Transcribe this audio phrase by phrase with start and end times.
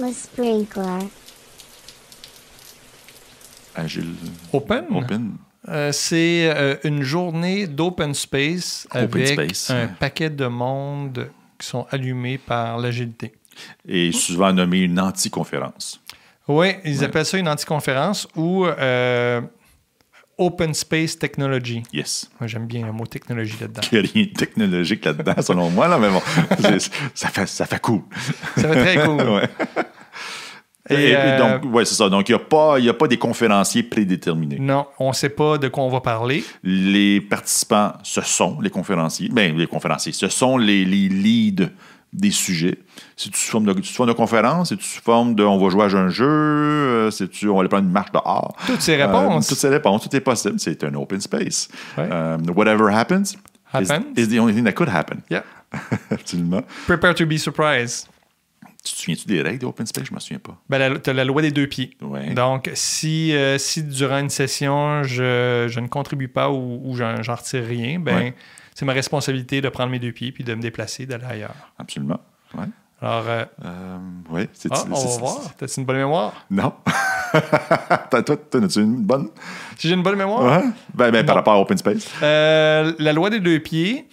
[0.00, 1.08] Le sprinkler.
[3.74, 4.14] Agile.
[4.52, 4.84] Open?
[4.94, 5.32] Open.
[5.68, 9.90] Euh, c'est euh, une journée d'open space Open avec space, un ouais.
[9.98, 13.32] paquet de monde qui sont allumés par l'agilité.
[13.88, 16.00] Et souvent nommé une anti-conférence.
[16.46, 17.04] Oui, ils Ouais.
[17.04, 19.40] appellent ça une anticonférence ou euh,
[20.38, 21.82] Open Space Technology.
[21.92, 22.30] Yes.
[22.38, 23.80] Moi, j'aime bien le mot technologie là-dedans.
[23.90, 26.22] Il n'y a rien de technologique là-dedans, selon moi, là, mais bon,
[27.14, 28.02] ça fait, ça fait cool.
[28.56, 29.20] Ça être très cool.
[29.28, 29.48] Ouais.
[30.90, 32.08] Et, euh, donc, ouais, c'est ça.
[32.08, 34.58] Donc, il n'y a, pas- y a pas des conférenciers prédéterminés.
[34.58, 36.44] Non, on ne sait pas de quoi on va parler.
[36.64, 39.28] Les participants, ce sont les conférenciers.
[39.28, 41.68] Bien, les conférenciers, ce sont les, les leads
[42.12, 42.78] des sujets.
[43.16, 45.82] C'est sous forme de, sous forme de conférence, c'est sous forme de on va jouer
[45.84, 48.56] à un jeu, euh, c'est on va aller prendre une marche dehors?
[48.66, 49.46] Toutes ces Euh, réponses.
[49.48, 50.54] toutes ces réponses, tout est possible.
[50.58, 51.68] C'est un open space.
[51.98, 52.08] Ouais.
[52.10, 53.34] Euh, whatever happens,
[53.70, 54.04] Happens.
[54.16, 55.20] Is, is the only thing that could happen.
[55.28, 55.42] Yeah.
[56.10, 56.62] Absolument.
[56.86, 58.08] Prepare to be surprised.
[58.84, 60.04] Tu te souviens-tu des règles d'open space?
[60.06, 60.56] Je ne me souviens pas.
[60.68, 61.96] Ben, tu as la loi des deux pieds.
[62.00, 62.30] Ouais.
[62.32, 67.22] Donc, si, euh, si durant une session, je, je ne contribue pas ou, ou j'en
[67.22, 68.34] j'en retire rien, ben, Ouais.
[68.74, 71.54] c'est ma responsabilité de prendre mes deux pieds puis de me déplacer, d'aller ailleurs.
[71.78, 72.20] Absolument.
[72.56, 72.64] Ouais.
[73.02, 73.98] Alors, euh, Euh,
[74.54, 75.56] c'est, ah, c'est- on c'est- va c'est- voir.
[75.56, 76.32] T'as-tu une bonne mémoire?
[76.50, 76.72] Non.
[78.10, 79.28] Toi, toi, t'en as-tu une bonne?
[79.76, 80.42] Si j'ai une bonne mémoire?
[80.62, 80.68] Ouais.
[80.94, 82.08] Ben, ben, par rapport à open space.
[82.22, 84.08] Euh, la loi des deux pieds,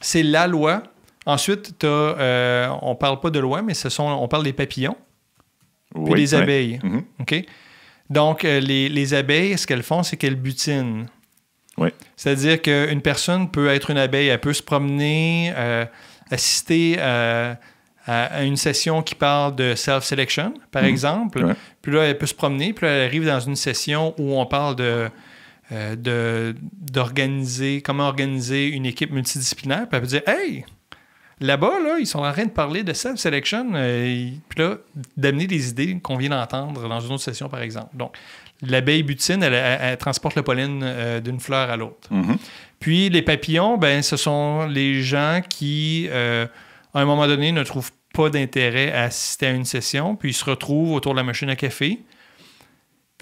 [0.00, 0.82] c'est la loi.
[1.26, 4.96] Ensuite, t'as, euh, on parle pas de loi, mais ce sont, on parle des papillons
[5.94, 6.80] puis Oui, des abeilles.
[6.82, 7.04] Mhm.
[7.20, 7.44] OK?
[8.10, 11.06] Donc, euh, les, les abeilles, ce qu'elles font, c'est qu'elles butinent.
[11.78, 11.90] Oui.
[12.16, 15.84] C'est-à-dire qu'une personne peut être une abeille, elle peut se promener, euh,
[16.30, 17.58] assister à,
[18.06, 20.88] à- une session qui parle de self-selection, par Mhm.
[20.88, 21.44] exemple.
[21.44, 21.54] Ouais.
[21.82, 24.44] Puis là, elle peut se promener, puis là, elle arrive dans une session où on
[24.46, 25.08] parle de,
[25.72, 29.86] euh, de- d'organiser, comment organiser une équipe multidisciplinaire.
[29.88, 30.64] Puis elle peut dire Hey,
[31.42, 33.72] là-bas, là, ils sont en train de parler de self-selection.
[33.74, 34.76] euh, puis là,
[35.16, 37.94] d'amener des idées qu'on vient d'entendre dans une autre session, par exemple.
[37.94, 38.14] Donc,
[38.62, 42.08] l'abeille butine, elle, elle- elle transporte le pollen euh, d'une fleur à l'autre.
[42.10, 42.36] Mhm.
[42.80, 46.46] Puis les papillons, ben, ce sont les gens qui, euh,
[46.94, 50.34] à un moment donné, ne trouvent pas d'intérêt à assister à une session, puis ils
[50.34, 52.00] se retrouvent autour de la machine à café.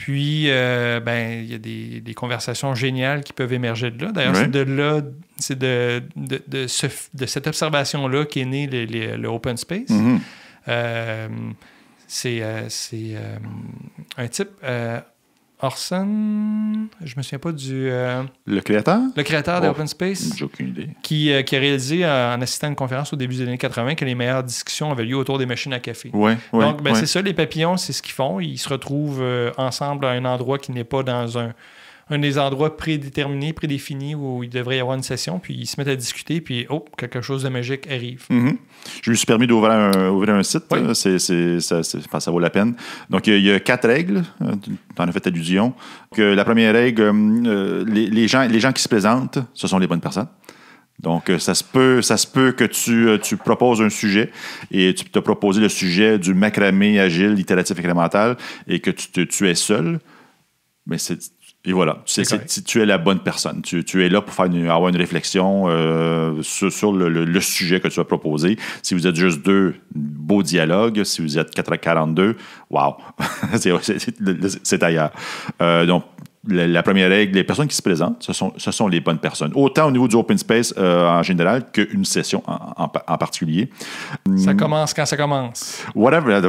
[0.01, 4.13] Puis, euh, ben, il y a des, des conversations géniales qui peuvent émerger de là.
[4.13, 5.03] D'ailleurs, c'est de là,
[5.37, 9.91] c'est de, de, de ce- de cette observation-là qu'est né le, le- le open space.
[9.91, 10.21] Mhm.
[10.69, 11.29] Euh,
[12.07, 13.37] c'est euh, c'est, euh,
[14.17, 14.49] un type,
[15.63, 17.89] Orson, je me souviens pas du...
[17.91, 19.01] euh, Le créateur?
[19.17, 19.67] le créateur Oh.
[19.67, 20.89] d'Open Space, J'ai aucune idée.
[21.03, 23.59] qui, euh, qui a réalisé euh, en assistant à une conférence au début des années
[23.59, 26.11] 80 que les meilleures discussions avaient lieu autour des machines à café.
[26.13, 26.99] Ouais, ouais, Donc, ben, ouais.
[26.99, 28.41] c'est ça, les papillons, c'est ce qu'ils font.
[28.41, 29.25] Ils se retrouvent
[29.57, 31.53] ensemble à un endroit qui n'est pas dans un,
[32.11, 35.77] un des endroits prédéterminés, prédéfinis où il devrait y avoir une session, puis ils se
[35.79, 38.25] mettent à discuter, puis oh, quelque chose de magique arrive.
[38.29, 38.57] Mhm.
[39.03, 40.65] Je me suis permis d'ouvrir un, ouvrir un site.
[40.73, 40.83] Oui.
[40.85, 40.95] là.
[40.95, 41.19] C'est,
[41.61, 42.75] ça, ça vaut la peine.
[43.09, 44.23] Donc, il y a- quatre règles.
[44.65, 45.73] Tu en as fait allusion.
[46.15, 47.03] Que la première règle,
[47.47, 50.29] euh, les, les gens, les gens qui se présentent, ce sont les bonnes personnes.
[50.99, 54.31] Donc, euh, ça se peut, ça se peut que tu, euh, tu proposes un sujet
[54.71, 59.21] et tu t'as proposé le sujet du macramé agile, itératif incrémental et que tu, te-
[59.21, 60.01] tu es seul.
[60.87, 61.19] Mais c'est.
[61.67, 63.61] Et voilà, c'est- tu es la bonne personne.
[63.61, 67.27] Tu, tu es là pour faire une- avoir une réflexion euh, sur, sur le, le-
[67.27, 68.57] le sujet que tu as proposé.
[68.83, 71.05] Si vous êtes juste deux, beau dialogue.
[71.05, 72.37] Si vous êtes 442,
[72.71, 72.95] wow,
[73.59, 75.11] c'est, c'est- c'est- c'est ailleurs.
[75.61, 76.05] Euh, donc,
[76.49, 79.19] la, la première règle, les personnes qui se présentent, ce sont, ce sont les bonnes
[79.19, 79.53] personnes.
[79.55, 83.69] Autant au niveau du open space euh, en général qu'une session en, en- en particulier.
[84.39, 85.85] Ça commence quand ça commence.
[85.95, 86.41] Whatever,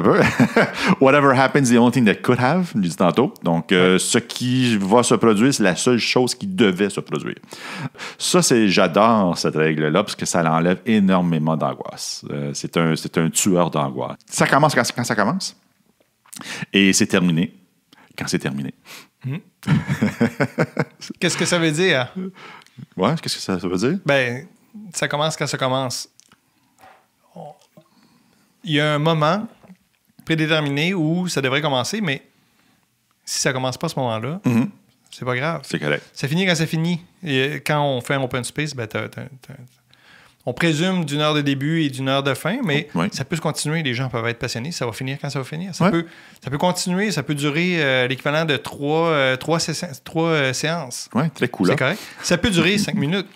[1.02, 3.34] whatever happens, the only thing that could have, dit tantôt.
[3.44, 7.35] Donc, euh, ce qui va se produire, c'est la seule chose qui devait se produire.
[8.18, 12.23] Ça, c'est, j'adore cette règle-là parce que ça enlève énormément d'angoisse.
[12.31, 14.18] Euh, c'est un, c'est un tueur d'angoisse.
[14.25, 15.56] Ça commence quand, quand ça commence?
[16.72, 17.53] Et c'est terminé
[18.18, 18.73] quand c'est terminé.
[21.19, 22.13] Qu'est-ce que ça veut dire?
[22.97, 23.99] Ouais, qu'est-ce que ça, ça veut dire?
[24.05, 24.47] Ben,
[24.93, 26.07] ça commence quand ça commence.
[28.63, 29.47] Il y a un moment
[30.25, 32.25] prédéterminé où ça devrait commencer, mais
[33.25, 34.69] si ça commence pas à ce moment-là, Mhm.
[35.11, 35.61] c'est pas grave.
[35.63, 36.03] C'est correct.
[36.13, 37.01] Ça finit quand ça finit.
[37.23, 39.07] Et quand on fait un open space, ben, t'as-
[40.46, 43.08] on présume d'une heure de début et d'une heure de fin, mais Oui.
[43.11, 43.84] ça peut se continuer.
[43.84, 44.72] Les gens peuvent être passionnés.
[44.72, 45.76] Ça va finir quand ça va finir.
[45.76, 46.05] Ça, peut,
[46.43, 47.11] ça peut continuer.
[47.11, 49.73] Ça peut durer euh, l'équivalent de trois, euh, trois, sé-
[50.03, 51.09] trois, euh, séances.
[51.14, 51.67] Ouais, très cool.
[51.67, 51.76] C'est hein?
[51.76, 51.99] correct.
[52.23, 53.28] Ça peut durer cinq minutes.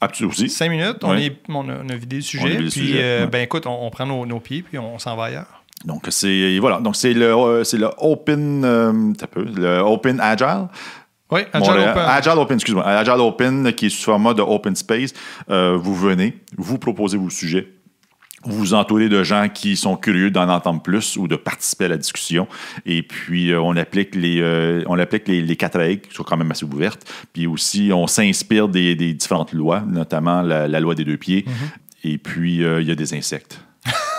[0.00, 0.48] Ah, aussi?
[0.48, 1.26] Cinq minutes, on, Ouais.
[1.26, 2.44] est, on, a, on a vidé le sujet.
[2.48, 5.14] vidé le puis, sujet, ben écoute, on, on prend nos, nos pieds puis on s'en
[5.16, 5.62] va ailleurs.
[5.84, 6.80] Donc, c'est voilà.
[6.80, 10.66] Donc, c'est le, c'est le Open, t'as peu, le Open Agile.
[11.32, 11.90] Oui, Agile Montréal.
[11.90, 12.02] Open.
[12.06, 12.86] Agile Open, excuse-moi.
[12.86, 15.14] Agile Open, qui est sous format de Open Space.
[15.48, 17.68] Euh, vous venez, vous proposez vos sujets.
[18.44, 21.88] vous vous entourez de gens qui sont curieux d'en entendre plus ou de participer à
[21.88, 22.46] la discussion.
[22.84, 26.22] Et puis, euh, on applique, les, euh, on applique les, les, quatre règles qui sont
[26.22, 27.10] quand même assez ouvertes.
[27.32, 31.46] Puis aussi, on s'inspire des, des, différentes lois, notamment la, la loi des deux pieds.
[31.46, 32.10] Mm-hmm.
[32.10, 33.58] Et puis, il y a des insectes.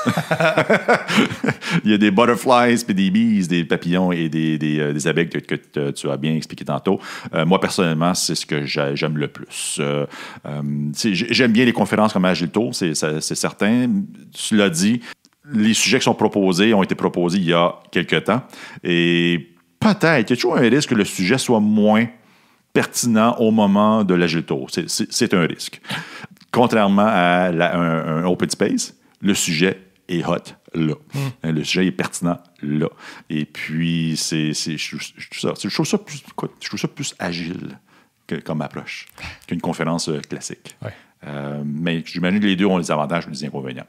[1.83, 5.07] il y a des butterflies, puis des bees, des papillons et des, des, euh, des
[5.07, 7.00] abeilles que, que, tu as bien expliqué tantôt.
[7.33, 9.77] Euh, moi, personnellement, c'est ce que j'aime le plus.
[9.79, 10.05] Euh,
[10.45, 10.61] euh
[10.94, 13.88] j'aime bien les conférences comme Agilto, c'est certain.
[14.33, 15.01] Tu l'as dit,
[15.51, 18.44] les sujets qui sont proposés ont été proposés il y a quelques temps.
[18.83, 22.07] Et peut-être, il y a toujours un risque que le sujet soit moins
[22.71, 24.67] pertinent au moment de l'Agilto.
[24.88, 25.81] C'est un risque.
[26.51, 29.79] Contrairement à un open space, le sujet
[30.09, 30.95] est hot là.
[31.13, 31.50] Hmm.
[31.50, 32.89] Le sujet est pertinent là.
[33.29, 36.23] Et puis, c'est, je, je, trouve ça plus,
[36.61, 37.79] je trouve ça plus agile
[38.27, 39.07] que, comme approche
[39.47, 40.75] qu'une conférence euh, classique.
[41.25, 43.88] Euh, mais j'imagine que les deux ont les avantages et les inconvénients.